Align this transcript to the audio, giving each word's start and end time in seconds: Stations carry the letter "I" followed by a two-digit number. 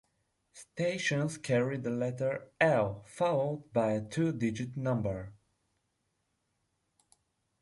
Stations 0.53 1.37
carry 1.37 1.77
the 1.77 1.91
letter 1.91 2.49
"I" 2.59 2.91
followed 3.05 3.71
by 3.71 3.91
a 3.91 4.01
two-digit 4.01 4.75
number. 4.75 5.31